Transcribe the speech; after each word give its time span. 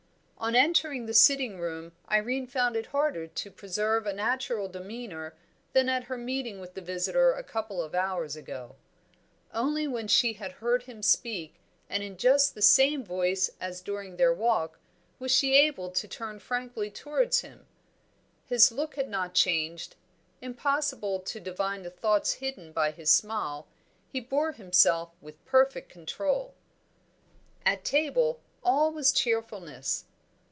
On 0.43 0.55
entering 0.55 1.05
the 1.05 1.13
sitting 1.13 1.59
room 1.59 1.91
Irene 2.09 2.47
found 2.47 2.75
it 2.75 2.87
harder 2.87 3.27
to 3.27 3.51
preserve 3.51 4.07
a 4.07 4.11
natural 4.13 4.67
demeanour 4.67 5.35
than 5.73 5.87
at 5.87 6.05
her 6.05 6.17
meeting 6.17 6.59
with 6.59 6.73
the 6.73 6.81
visitor 6.81 7.31
a 7.33 7.43
couple 7.43 7.79
of 7.79 7.93
hours 7.93 8.35
ago. 8.35 8.75
Only 9.53 9.87
when 9.87 10.07
she 10.07 10.33
had 10.33 10.53
heard 10.53 10.81
him 10.81 11.03
speak 11.03 11.59
and 11.87 12.01
in 12.01 12.17
just 12.17 12.55
the 12.55 12.61
same 12.63 13.03
voice 13.03 13.51
as 13.61 13.81
during 13.81 14.17
their 14.17 14.33
walk 14.33 14.79
was 15.19 15.31
she 15.31 15.53
able 15.53 15.91
to 15.91 16.07
turn 16.07 16.39
frankly 16.39 16.89
towards 16.89 17.41
him. 17.41 17.67
His 18.43 18.71
look 18.71 18.95
had 18.95 19.09
not 19.09 19.35
changed. 19.35 19.95
Impossible 20.41 21.19
to 21.19 21.39
divine 21.39 21.83
the 21.83 21.91
thoughts 21.91 22.33
hidden 22.33 22.71
by 22.71 22.89
his 22.89 23.11
smile; 23.11 23.67
he 24.07 24.19
bore 24.19 24.53
himself 24.53 25.11
with 25.21 25.45
perfect 25.45 25.89
control. 25.89 26.55
At 27.63 27.83
table 27.85 28.41
all 28.63 28.91
was 28.91 29.13
cheerfulness. 29.13 30.05